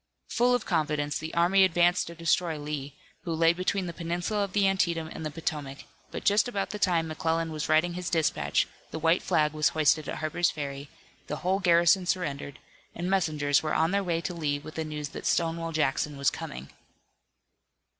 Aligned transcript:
Full 0.29 0.55
of 0.55 0.65
confidence, 0.65 1.19
the 1.19 1.31
army 1.35 1.63
advanced 1.63 2.07
to 2.07 2.15
destroy 2.15 2.57
Lee, 2.57 2.95
who 3.21 3.31
lay 3.35 3.53
between 3.53 3.85
the 3.85 3.93
peninsula 3.93 4.43
of 4.43 4.53
the 4.53 4.67
Antietam 4.67 5.07
and 5.13 5.23
the 5.23 5.29
Potomac, 5.29 5.83
but 6.09 6.23
just 6.23 6.47
about 6.47 6.71
the 6.71 6.79
time 6.79 7.07
McClellan 7.07 7.51
was 7.51 7.69
writing 7.69 7.93
his 7.93 8.09
dispatch, 8.09 8.67
the 8.89 8.97
white 8.97 9.21
flag 9.21 9.53
was 9.53 9.69
hoisted 9.69 10.09
at 10.09 10.15
Harper's 10.15 10.49
Ferry, 10.49 10.89
the 11.27 11.35
whole 11.45 11.59
garrison 11.59 12.07
surrendered, 12.07 12.57
and 12.95 13.11
messengers 13.11 13.61
were 13.61 13.75
on 13.75 13.91
their 13.91 14.03
way 14.03 14.21
to 14.21 14.33
Lee 14.33 14.57
with 14.57 14.73
the 14.73 14.83
news 14.83 15.09
that 15.09 15.27
Stonewall 15.27 15.71
Jackson 15.71 16.17
was 16.17 16.31
coming. 16.31 16.71